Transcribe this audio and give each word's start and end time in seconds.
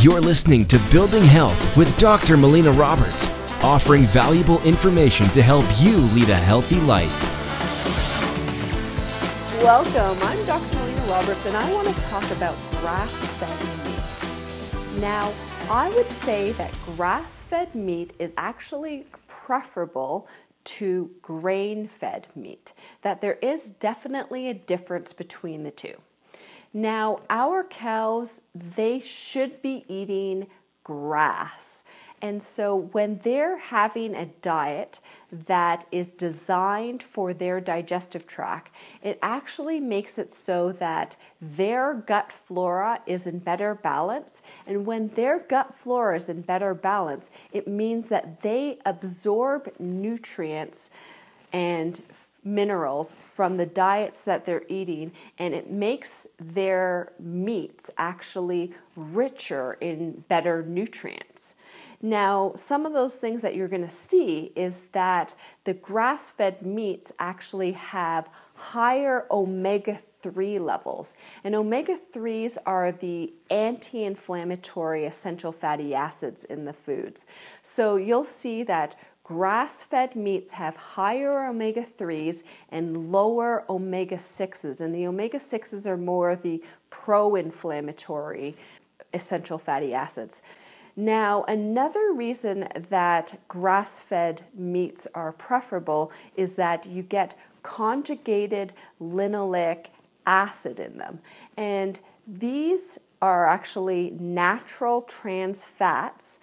You're 0.00 0.20
listening 0.20 0.64
to 0.66 0.78
Building 0.92 1.24
Health 1.24 1.76
with 1.76 1.98
Dr. 1.98 2.36
Melina 2.36 2.70
Roberts, 2.70 3.30
offering 3.64 4.02
valuable 4.02 4.62
information 4.62 5.26
to 5.30 5.42
help 5.42 5.64
you 5.80 5.96
lead 5.96 6.28
a 6.28 6.36
healthy 6.36 6.76
life. 6.76 7.10
Welcome. 9.60 10.16
I'm 10.22 10.46
Dr. 10.46 10.76
Melina 10.76 11.02
Roberts, 11.02 11.44
and 11.46 11.56
I 11.56 11.72
want 11.72 11.88
to 11.88 11.94
talk 12.02 12.30
about 12.30 12.54
grass 12.80 13.10
fed 13.38 14.94
meat. 14.94 15.00
Now, 15.00 15.34
I 15.68 15.90
would 15.96 16.10
say 16.12 16.52
that 16.52 16.72
grass 16.96 17.42
fed 17.42 17.74
meat 17.74 18.12
is 18.20 18.32
actually 18.36 19.04
preferable 19.26 20.28
to 20.62 21.10
grain 21.22 21.88
fed 21.88 22.28
meat, 22.36 22.72
that 23.02 23.20
there 23.20 23.38
is 23.42 23.72
definitely 23.72 24.48
a 24.48 24.54
difference 24.54 25.12
between 25.12 25.64
the 25.64 25.72
two. 25.72 25.96
Now, 26.78 27.22
our 27.28 27.64
cows, 27.64 28.42
they 28.54 29.00
should 29.00 29.60
be 29.62 29.84
eating 29.88 30.46
grass. 30.84 31.82
And 32.22 32.40
so 32.40 32.76
when 32.76 33.18
they're 33.24 33.58
having 33.58 34.14
a 34.14 34.26
diet 34.26 35.00
that 35.32 35.86
is 35.90 36.12
designed 36.12 37.02
for 37.02 37.34
their 37.34 37.60
digestive 37.60 38.28
tract, 38.28 38.70
it 39.02 39.18
actually 39.22 39.80
makes 39.80 40.18
it 40.18 40.32
so 40.32 40.70
that 40.70 41.16
their 41.40 41.94
gut 41.94 42.30
flora 42.30 43.00
is 43.06 43.26
in 43.26 43.40
better 43.40 43.74
balance. 43.74 44.42
And 44.64 44.86
when 44.86 45.08
their 45.08 45.40
gut 45.40 45.76
flora 45.76 46.14
is 46.14 46.28
in 46.28 46.42
better 46.42 46.74
balance, 46.74 47.28
it 47.52 47.66
means 47.66 48.08
that 48.10 48.42
they 48.42 48.78
absorb 48.86 49.72
nutrients 49.80 50.90
and 51.52 52.00
minerals 52.44 53.14
from 53.14 53.56
the 53.56 53.66
diets 53.66 54.24
that 54.24 54.44
they're 54.44 54.64
eating, 54.68 55.12
and 55.38 55.54
it 55.54 55.70
makes 55.70 56.26
their 56.40 57.12
meats 57.18 57.90
actually 57.98 58.74
richer 58.96 59.74
in 59.80 60.24
better 60.28 60.62
nutrients. 60.62 61.54
Now, 62.00 62.52
some 62.54 62.86
of 62.86 62.92
those 62.92 63.16
things 63.16 63.42
that 63.42 63.56
you're 63.56 63.68
going 63.68 63.82
to 63.82 63.90
see 63.90 64.52
is 64.54 64.86
that 64.92 65.34
the 65.64 65.74
grass 65.74 66.30
fed 66.30 66.62
meats 66.62 67.12
actually 67.18 67.72
have 67.72 68.28
higher 68.54 69.26
omega 69.30 69.94
3 69.94 70.58
levels. 70.58 71.16
And 71.44 71.54
omega 71.54 71.96
3s 72.12 72.56
are 72.66 72.92
the 72.92 73.32
anti 73.50 74.04
inflammatory 74.04 75.04
essential 75.04 75.52
fatty 75.52 75.94
acids 75.94 76.44
in 76.44 76.64
the 76.64 76.72
foods. 76.72 77.26
So 77.62 77.96
you'll 77.96 78.24
see 78.24 78.62
that 78.64 78.96
Grass 79.28 79.82
fed 79.82 80.16
meats 80.16 80.52
have 80.52 80.74
higher 80.74 81.48
omega 81.48 81.82
3s 81.82 82.42
and 82.70 83.12
lower 83.12 83.62
omega 83.68 84.16
6s, 84.16 84.80
and 84.80 84.94
the 84.94 85.06
omega 85.06 85.36
6s 85.36 85.86
are 85.86 85.98
more 85.98 86.34
the 86.34 86.62
pro 86.88 87.34
inflammatory 87.34 88.56
essential 89.12 89.58
fatty 89.58 89.92
acids. 89.92 90.40
Now, 90.96 91.44
another 91.46 92.10
reason 92.14 92.68
that 92.88 93.38
grass 93.48 94.00
fed 94.00 94.40
meats 94.54 95.06
are 95.14 95.32
preferable 95.32 96.10
is 96.34 96.54
that 96.54 96.86
you 96.86 97.02
get 97.02 97.34
conjugated 97.62 98.72
linoleic 98.98 99.88
acid 100.24 100.80
in 100.80 100.96
them. 100.96 101.18
And 101.58 102.00
these 102.26 102.98
are 103.20 103.46
actually 103.46 104.16
natural 104.18 105.02
trans 105.02 105.64
fats 105.66 106.40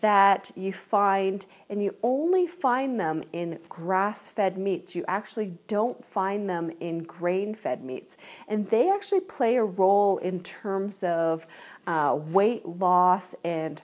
that 0.00 0.50
you 0.56 0.72
find, 0.72 1.46
and 1.70 1.82
you 1.82 1.94
only 2.02 2.46
find 2.46 2.98
them 2.98 3.22
in 3.32 3.58
grass 3.68 4.28
fed 4.28 4.58
meats. 4.58 4.96
You 4.96 5.04
actually 5.06 5.52
don't 5.68 6.04
find 6.04 6.50
them 6.50 6.72
in 6.80 7.04
grain 7.04 7.54
fed 7.54 7.84
meats. 7.84 8.16
And 8.48 8.68
they 8.70 8.90
actually 8.90 9.20
play 9.20 9.56
a 9.56 9.64
role 9.64 10.18
in 10.18 10.42
terms 10.42 11.04
of 11.04 11.46
uh, 11.86 12.18
weight 12.18 12.66
loss 12.66 13.36
and 13.44 13.80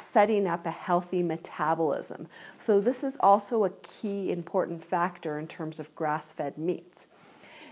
setting 0.00 0.48
up 0.48 0.66
a 0.66 0.72
healthy 0.72 1.22
metabolism. 1.22 2.26
So, 2.58 2.80
this 2.80 3.04
is 3.04 3.16
also 3.20 3.64
a 3.64 3.70
key 3.70 4.32
important 4.32 4.82
factor 4.82 5.38
in 5.38 5.46
terms 5.46 5.78
of 5.78 5.94
grass 5.94 6.32
fed 6.32 6.58
meats. 6.58 7.06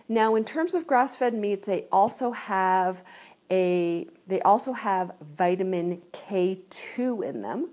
Now, 0.08 0.34
in 0.36 0.44
terms 0.44 0.74
of 0.74 0.86
grass 0.86 1.16
fed 1.16 1.34
meats, 1.34 1.66
they 1.66 1.86
also 1.90 2.32
have 2.32 3.02
a 3.50 4.06
they 4.26 4.40
also 4.42 4.72
have 4.72 5.12
vitamin 5.36 6.02
K2 6.12 7.24
in 7.24 7.42
them. 7.42 7.70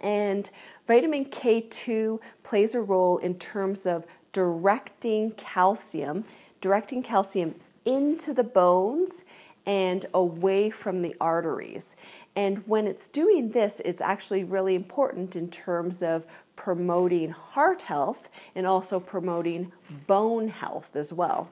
And 0.00 0.48
vitamin 0.86 1.26
K2 1.26 2.20
plays 2.42 2.74
a 2.74 2.80
role 2.80 3.18
in 3.18 3.34
terms 3.38 3.86
of 3.86 4.06
directing 4.32 5.32
calcium, 5.32 6.24
directing 6.60 7.02
calcium 7.02 7.54
into 7.84 8.32
the 8.32 8.44
bones 8.44 9.24
and 9.66 10.06
away 10.14 10.70
from 10.70 11.02
the 11.02 11.14
arteries. 11.20 11.96
And 12.36 12.66
when 12.66 12.86
it's 12.86 13.08
doing 13.08 13.50
this, 13.50 13.80
it's 13.84 14.00
actually 14.00 14.44
really 14.44 14.74
important 14.74 15.34
in 15.34 15.50
terms 15.50 16.02
of 16.02 16.24
promoting 16.56 17.30
heart 17.30 17.82
health 17.82 18.28
and 18.54 18.66
also 18.66 19.00
promoting 19.00 19.72
bone 20.06 20.48
health 20.48 20.94
as 20.94 21.12
well. 21.12 21.48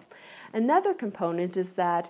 Another 0.52 0.94
component 0.94 1.56
is 1.56 1.72
that 1.72 2.08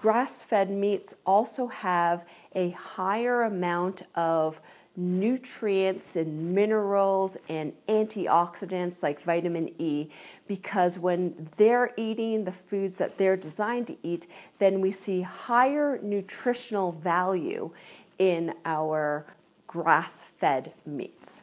grass 0.00 0.42
fed 0.42 0.70
meats 0.70 1.14
also 1.26 1.66
have 1.66 2.24
a 2.54 2.70
higher 2.70 3.42
amount 3.42 4.00
of 4.14 4.58
nutrients 4.96 6.16
and 6.16 6.54
minerals 6.54 7.36
and 7.50 7.74
antioxidants 7.86 9.02
like 9.02 9.20
vitamin 9.20 9.68
E 9.78 10.08
because 10.48 10.98
when 10.98 11.50
they're 11.58 11.92
eating 11.98 12.46
the 12.46 12.50
foods 12.50 12.96
that 12.96 13.18
they're 13.18 13.36
designed 13.36 13.86
to 13.88 13.96
eat, 14.02 14.26
then 14.58 14.80
we 14.80 14.90
see 14.90 15.20
higher 15.20 15.98
nutritional 16.02 16.92
value 16.92 17.70
in 18.18 18.54
our 18.64 19.26
grass 19.66 20.24
fed 20.24 20.72
meats. 20.86 21.42